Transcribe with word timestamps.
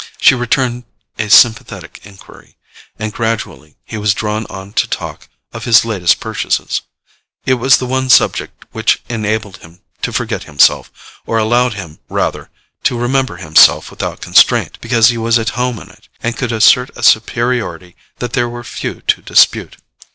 She 0.19 0.33
returned 0.33 0.85
a 1.19 1.29
sympathetic 1.29 1.99
enquiry, 2.05 2.57
and 2.97 3.13
gradually 3.13 3.75
he 3.85 3.99
was 3.99 4.15
drawn 4.15 4.47
on 4.47 4.73
to 4.73 4.87
talk 4.87 5.29
of 5.53 5.65
his 5.65 5.85
latest 5.85 6.19
purchases. 6.19 6.81
It 7.45 7.53
was 7.61 7.77
the 7.77 7.85
one 7.85 8.09
subject 8.09 8.65
which 8.71 8.97
enabled 9.09 9.57
him 9.57 9.81
to 10.01 10.11
forget 10.11 10.45
himself, 10.45 10.91
or 11.27 11.37
allowed 11.37 11.75
him, 11.75 11.99
rather, 12.09 12.49
to 12.85 12.97
remember 12.97 13.35
himself 13.37 13.91
without 13.91 14.21
constraint, 14.21 14.79
because 14.81 15.09
he 15.09 15.19
was 15.19 15.37
at 15.37 15.49
home 15.49 15.77
in 15.77 15.91
it, 15.91 16.07
and 16.23 16.35
could 16.35 16.51
assert 16.51 16.89
a 16.97 17.03
superiority 17.03 17.95
that 18.17 18.33
there 18.33 18.49
were 18.49 18.63
few 18.63 19.01
to 19.01 19.21
dispute. 19.21 19.77